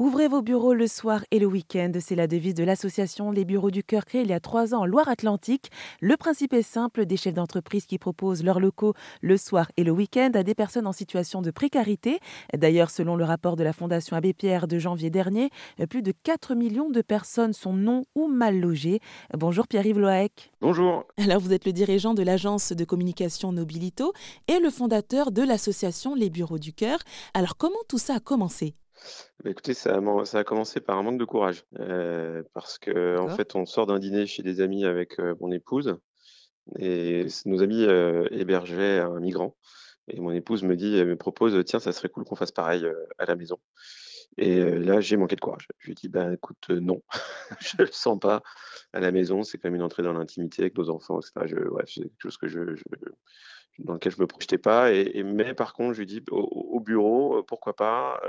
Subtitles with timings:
[0.00, 3.70] Ouvrez vos bureaux le soir et le week-end, c'est la devise de l'association Les Bureaux
[3.70, 5.70] du Cœur créée il y a trois ans en Loire-Atlantique.
[6.00, 9.92] Le principe est simple, des chefs d'entreprise qui proposent leurs locaux le soir et le
[9.92, 12.18] week-end à des personnes en situation de précarité.
[12.52, 15.50] D'ailleurs, selon le rapport de la Fondation Abbé Pierre de janvier dernier,
[15.88, 18.98] plus de 4 millions de personnes sont non ou mal logées.
[19.32, 20.50] Bonjour Pierre-Yves Loaec.
[20.60, 21.04] Bonjour.
[21.18, 24.12] Alors vous êtes le dirigeant de l'agence de communication Nobilito
[24.48, 26.98] et le fondateur de l'association Les Bureaux du Cœur.
[27.32, 28.74] Alors comment tout ça a commencé?
[29.42, 31.64] Bah, écoutez, ça a, ça a commencé par un manque de courage.
[31.78, 35.50] Euh, parce que en fait, on sort d'un dîner chez des amis avec euh, mon
[35.50, 35.96] épouse
[36.78, 39.56] et nos amis euh, hébergeaient un migrant.
[40.08, 42.86] Et mon épouse me dit, elle me propose, tiens, ça serait cool qu'on fasse pareil
[43.18, 43.58] à la maison.
[44.36, 45.68] Et là, j'ai manqué de courage.
[45.78, 47.02] Je lui ai dit, ben écoute, non,
[47.60, 48.42] je le sens pas
[48.92, 49.42] à la maison.
[49.42, 51.46] C'est quand même une entrée dans l'intimité avec nos enfants, etc.
[51.46, 52.60] Je, c'est quelque chose que je,
[53.78, 54.92] dans lequel je me projetais pas.
[54.92, 58.20] Et, mais par contre, je lui ai dit, au, bureau, pourquoi pas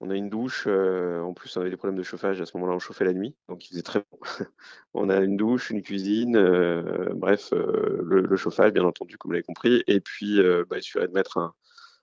[0.00, 0.64] on a une douche.
[0.66, 2.40] Euh, en plus, on avait des problèmes de chauffage.
[2.40, 3.36] À ce moment-là, on chauffait la nuit.
[3.48, 4.18] Donc, il faisait très bon.
[4.94, 6.36] on a une douche, une cuisine.
[6.36, 9.84] Euh, bref, euh, le, chauffage, bien entendu, comme vous l'avez compris.
[9.86, 11.38] Et puis, bah, il suffirait de mettre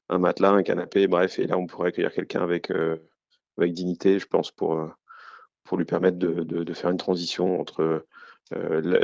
[0.10, 1.08] un, matelas, un canapé.
[1.08, 2.72] Bref, et là, on pourrait accueillir quelqu'un avec,
[3.60, 4.80] dignité, je pense, pour,
[5.64, 8.06] pour lui permettre de, faire une transition entre
[8.52, 9.02] le,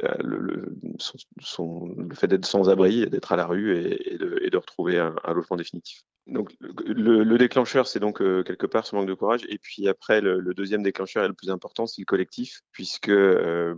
[2.14, 6.04] fait d'être sans abri, d'être à la rue et, de, retrouver un logement définitif.
[6.26, 9.42] Donc le, déclencheur, c'est donc euh, quelque part ce manque de courage.
[9.50, 13.76] Et puis après, le, deuxième déclencheur et le plus important, c'est le collectif, puisque euh,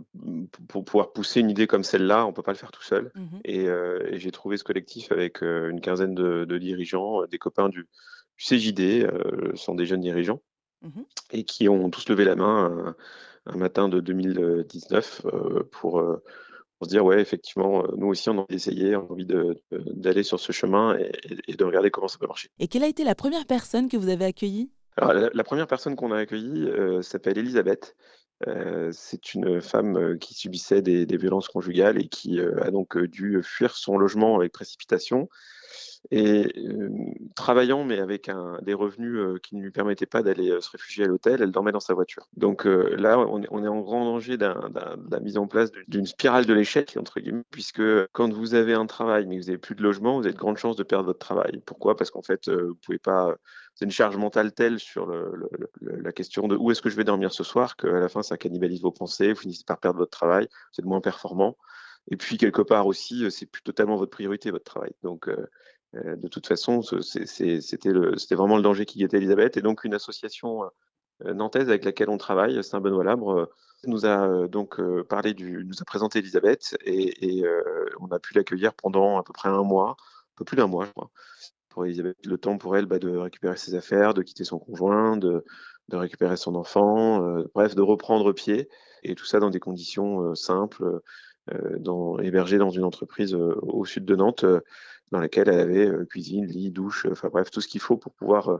[0.68, 3.10] pour pouvoir pousser une idée comme celle-là, on peut pas le faire tout seul.
[3.14, 7.88] Mmh euh, et, j'ai trouvé ce collectif avec une quinzaine de, dirigeants, des copains du,
[8.38, 9.08] CJD,
[9.54, 10.42] sont des jeunes dirigeants,
[10.82, 12.94] mmh et qui ont tous levé la main
[13.46, 16.20] un matin de 2019 pour pour
[16.84, 19.26] se dire ouais effectivement euh, nous aussi on a envie d'essayer, on a envie
[19.94, 22.50] d'aller sur ce chemin et, de regarder comment ça peut marcher.
[22.58, 24.70] Et quelle a été la première personne que vous avez accueillie?
[24.98, 27.96] Alors, la, première personne qu'on a accueillie euh, s'appelle Elisabeth.
[28.46, 33.42] Euh, c'est une femme qui subissait des, des, violences conjugales et qui a donc dû
[33.42, 35.28] fuir son logement avec précipitation
[36.10, 36.52] et
[37.34, 38.30] travaillant, mais avec
[38.62, 41.80] des revenus qui ne lui permettaient pas d'aller se réfugier à l'hôtel, elle dormait dans
[41.80, 42.28] sa voiture.
[42.36, 46.54] Donc là, on est, en grand danger de la mise en place d'une spirale de
[46.54, 50.18] l'échec, entre guillemets, puisque quand vous avez un travail, mais vous n'avez plus de logement,
[50.18, 51.60] vous avez de grandes chances de perdre votre travail.
[51.66, 51.96] Pourquoi?
[51.96, 53.34] Parce qu'en fait, vous pouvez pas.
[53.74, 55.48] C'est une charge mentale telle sur le,
[55.80, 58.38] la question de où est-ce que je vais dormir ce soir qu'à la fin, ça
[58.38, 61.56] cannibalise vos pensées, vous finissez par perdre votre travail, vous êtes moins performant.
[62.10, 64.92] Et puis, quelque part aussi, c'est plus totalement votre priorité, votre travail.
[65.02, 65.46] Donc, euh,
[66.04, 69.56] de toute façon, c'était vraiment le danger qui guettait Elisabeth.
[69.56, 70.64] Et donc, une association
[71.24, 73.46] euh, nantaise avec laquelle on travaille, Saint-Benoît Labre, euh,
[73.84, 77.44] nous a donc parlé nous a présenté Elisabeth et,
[78.00, 80.86] on a pu l'accueillir pendant à peu près un mois, un peu plus d'un mois,
[80.86, 81.10] je crois.
[81.68, 85.16] Pour Elisabeth, le temps pour elle bah, de récupérer ses affaires, de quitter son conjoint,
[85.16, 85.44] de,
[85.92, 88.68] récupérer son enfant, bref, de reprendre pied,
[89.04, 91.00] et tout ça dans des conditions simples,
[92.22, 94.46] hébergée dans une entreprise au sud de Nantes
[95.12, 98.12] dans laquelle elle avait euh, cuisine, lit, douche, enfin bref, tout ce qu'il faut pour
[98.12, 98.58] pouvoir euh,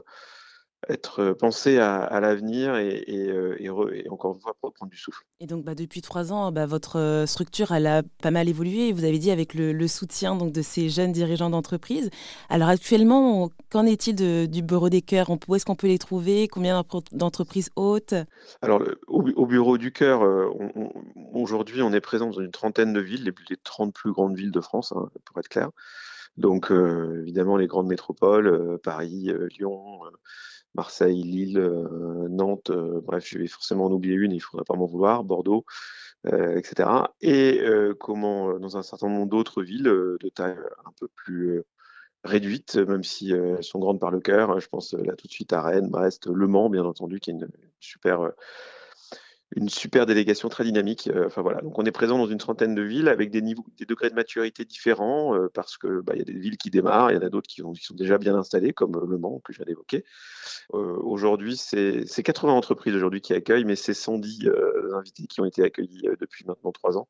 [0.89, 3.69] être pensé à, l'avenir et, et,
[4.09, 5.23] encore une fois pour prendre du souffle.
[5.39, 8.93] Et donc bah, depuis trois ans, bah, votre structure elle a pas mal évolué.
[8.93, 12.11] Vous avez dit avec le, soutien donc de ces jeunes dirigeants d'entreprise.
[12.49, 14.15] Alors actuellement, qu'en est-il
[14.49, 15.29] du bureau des cœurs?
[15.47, 16.47] Où est-ce qu'on peut les trouver?
[16.47, 18.13] Combien d'entreprises hautes?
[18.61, 20.21] Alors au, bureau du cœur,
[21.33, 24.51] aujourd'hui on est présent dans une trentaine de villes, les, les 30 plus grandes villes
[24.51, 25.71] de France, hein, pour être clair.
[26.37, 30.01] Donc euh, évidemment les grandes métropoles, euh, Paris, euh, Lyon,
[30.75, 31.59] Marseille, Lille,
[32.29, 35.65] Nantes, bref, je vais forcément en oublier une, il ne faudra pas m'en vouloir, Bordeaux,
[36.25, 36.89] etc.
[37.21, 37.61] Et
[37.99, 41.63] comment dans un certain nombre d'autres villes de taille un peu plus
[42.23, 44.59] réduite, même si elles sont grandes par le cœur.
[44.59, 47.33] Je pense là tout de suite à Rennes, Brest, Le Mans, bien entendu, qui est
[47.33, 47.47] une
[47.79, 48.31] super
[49.55, 51.09] une super délégation très dynamique.
[51.13, 53.65] Euh, enfin voilà, donc on est présent dans une trentaine de villes avec des niveaux,
[53.77, 56.69] des degrés de maturité différents euh, parce que bah, il y a des villes qui
[56.69, 59.39] démarrent, il y en a d'autres qui, sont déjà bien installées comme euh, Le Mans
[59.43, 60.03] que je viens d'évoquer.
[60.71, 64.49] aujourd'hui, c'est 80 entreprises aujourd'hui qui accueillent, mais c'est 110
[64.93, 67.07] invités qui ont été accueillis depuis maintenant trois ans.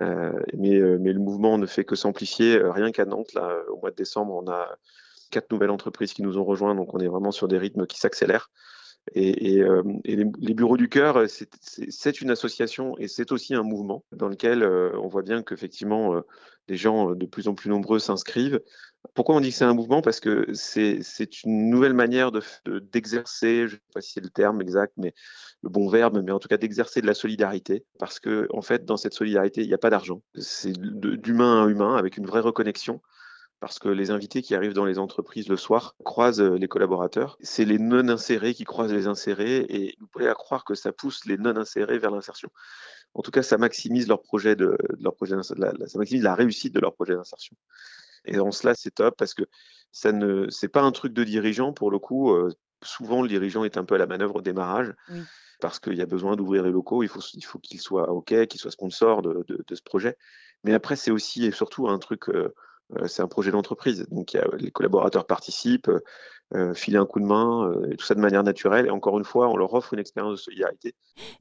[0.00, 2.60] mais, mais le mouvement ne fait que s'amplifier.
[2.62, 4.76] rien qu'à Nantes, là, au mois de décembre, on a
[5.30, 7.98] quatre nouvelles entreprises qui nous ont rejoints, donc on est vraiment sur des rythmes qui
[7.98, 8.50] s'accélèrent.
[9.14, 14.04] Et, euh, les, bureaux du cœur, euh, c'est une association et c'est aussi un mouvement
[14.12, 16.22] dans lequel euh, on voit bien qu'effectivement,
[16.68, 18.60] les gens de plus en plus nombreux s'inscrivent.
[19.14, 20.00] Pourquoi on dit que c'est un mouvement?
[20.02, 22.30] Parce que c'est une nouvelle manière
[22.92, 25.12] d'exercer, de, je ne sais pas si c'est le terme exact, mais
[25.62, 27.84] le bon verbe, mais en tout cas d'exercer de la solidarité.
[27.98, 30.22] Parce que, en fait, dans cette solidarité, il n'y a pas d'argent.
[30.36, 33.00] C'est d'humain à humain avec une vraie reconnexion
[33.62, 37.38] parce que les invités qui arrivent dans les entreprises le soir croisent euh, les collaborateurs.
[37.42, 41.38] C'est les non-insérés qui croisent les insérés et vous pouvez croire que ça pousse les
[41.38, 42.50] non-insérés vers l'insertion.
[43.14, 46.74] En tout cas, ça maximise leur projet de, leur projet, la, ça maximise la réussite
[46.74, 47.56] de leur projet d'insertion.
[48.24, 49.44] Et en cela, c'est top parce que
[49.92, 52.32] ça ne, c'est pas un truc de dirigeant pour le coup.
[52.32, 52.50] Euh,
[52.82, 54.92] souvent, le dirigeant est un peu à la manœuvre au démarrage.
[55.60, 58.34] Parce qu'il y a besoin d'ouvrir les locaux, il faut, il faut qu'il soit OK,
[58.48, 60.16] qu'il soit sponsor de, de, de, ce projet.
[60.64, 62.52] Mais après, c'est aussi et surtout un truc euh,
[63.06, 64.06] c'est un projet d'entreprise.
[64.10, 65.90] Donc les collaborateurs participent,
[66.54, 68.86] euh, filent un coup de main, euh, tout ça de manière naturelle.
[68.86, 70.94] Et encore une fois, on leur offre une expérience de solidarité.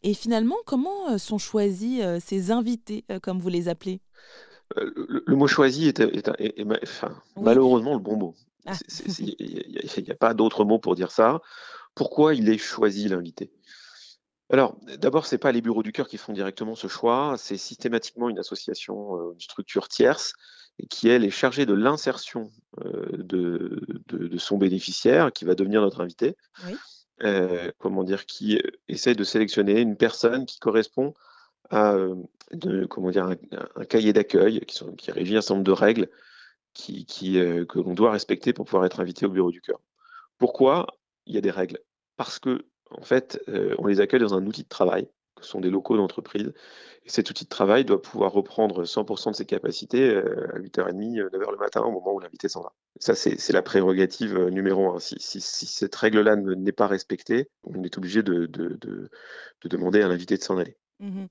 [0.03, 3.99] Et finalement, comment sont choisis ces invités, comme vous les appelez?
[4.77, 6.01] Le, mot choisi est,
[7.35, 8.35] malheureusement le bon mot.
[8.65, 8.73] Ah.
[9.19, 11.41] Il n'y a, pas d'autre mot pour dire ça.
[11.93, 13.51] Pourquoi il est choisi l'invité?
[14.49, 17.57] Alors, d'abord, ce n'est pas les bureaux du cœur qui font directement ce choix, c'est
[17.57, 20.33] systématiquement une association, une structure tierce
[20.89, 22.51] qui elle est chargée de l'insertion
[22.85, 26.35] euh, de, de, son bénéficiaire, qui va devenir notre invité.
[27.23, 31.13] Euh, comment dire, qui essaie de sélectionner une personne qui correspond
[31.69, 31.95] à
[32.51, 33.29] de, comment dire,
[33.75, 36.09] un, cahier d'accueil qui, qui, régit un certain nombre de règles
[36.73, 39.79] qui, qui euh, que l'on doit respecter pour pouvoir être invité au bureau du cœur.
[40.39, 40.87] Pourquoi
[41.27, 41.79] il y a des règles?
[42.17, 43.41] Parce que en fait,
[43.77, 45.07] on les accueille dans un outil de travail
[45.41, 46.53] sont des locaux d'entreprise.
[47.05, 51.15] Et cet outil de travail doit pouvoir reprendre 100% de ses capacités euh, à 8h30,
[51.15, 52.73] 9h euh, le matin, au moment où l'invité s'en va.
[52.99, 54.99] Ça, c'est la prérogative euh, numéro un.
[54.99, 58.45] Si, cette règle-là n'est pas respectée, on est obligé de,
[59.65, 60.77] demander à l'invité de s'en aller.
[60.99, 61.25] Mmh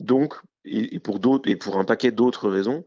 [0.00, 2.84] Donc, et, pour et pour un paquet d'autres raisons,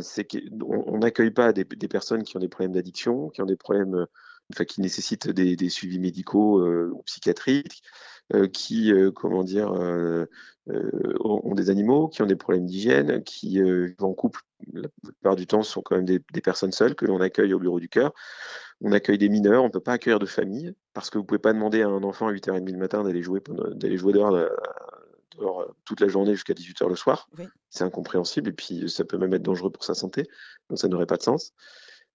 [0.00, 4.06] c'est qu'on n'accueille pas des, personnes qui ont des problèmes d'addiction, qui ont des problèmes
[4.52, 7.82] enfin, qui nécessitent des, suivis médicaux ou psychiatriques,
[8.52, 10.26] qui, euh, comment dire, euh,
[11.20, 14.40] ont des animaux, qui ont des problèmes d'hygiène, qui vivent en couple.
[14.72, 17.58] La plupart du temps, ce sont quand même des, personnes seules que l'on accueille au
[17.58, 18.12] bureau du cœur.
[18.80, 21.26] On accueille des mineurs, on ne peut pas accueillir de famille, parce que vous ne
[21.26, 23.40] pouvez pas demander à un enfant à 8h30 le matin d'aller jouer,
[23.74, 24.48] d'aller jouer dehors,
[25.84, 27.28] toute la journée jusqu'à 18h le soir.
[27.70, 30.28] C'est incompréhensible et puis ça peut même être dangereux pour sa santé,
[30.68, 31.54] donc ça n'aurait pas de sens.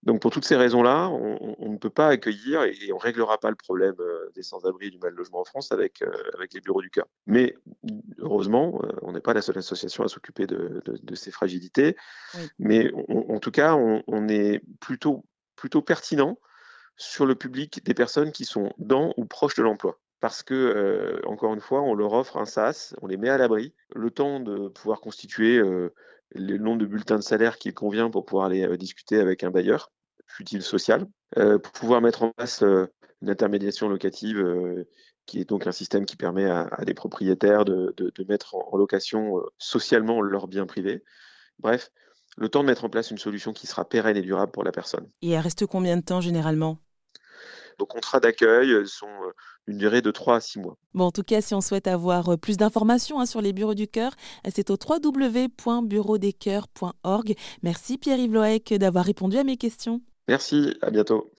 [0.07, 3.49] Donc pour toutes ces raisons-là, on, ne peut pas accueillir et, on ne réglera pas
[3.49, 6.61] le problème euh, des sans-abri et du mal logement en France avec, euh, avec les
[6.61, 7.07] bureaux du cœur.
[7.25, 7.57] Mais
[8.19, 10.81] heureusement, euh, on n'est pas la seule association à s'occuper de,
[11.13, 11.97] ces fragilités.
[12.57, 15.25] Mais en tout cas, on, est plutôt,
[15.57, 16.39] plutôt pertinent
[16.95, 19.99] sur le public des personnes qui sont dans ou proches de l'emploi.
[20.21, 23.73] Parce que, encore une fois, on leur offre un SAS, on les met à l'abri,
[23.93, 25.61] le temps de pouvoir constituer
[26.31, 29.51] le nombre de bulletins de salaire qu'il convient pour pouvoir aller euh, discuter avec un
[29.51, 29.91] bailleur,
[30.37, 31.07] fut-il social,
[31.37, 32.85] euh, pour pouvoir mettre en place euh,
[33.21, 34.85] une intermédiation locative
[35.25, 37.93] qui est donc un système qui permet à, des propriétaires de,
[38.29, 41.03] mettre en, location socialement leurs biens privés.
[41.57, 41.91] Bref,
[42.37, 44.71] le temps de mettre en place une solution qui sera pérenne et durable pour la
[44.71, 45.09] personne.
[45.23, 46.77] Et elle reste combien de temps généralement?
[47.79, 49.31] Nos contrats d'accueil sont euh,
[49.67, 50.77] une durée de 3 à 6 mois.
[50.93, 53.75] Bon, en tout cas, si on souhaite avoir euh, plus d'informations hein, sur les bureaux
[53.75, 54.13] du cœur,
[54.45, 57.35] euh, c'est au www.bureaudescoeurs.org.
[57.61, 60.01] Merci Pierre-Yves d'avoir répondu à mes questions.
[60.27, 61.33] Merci, à bientôt.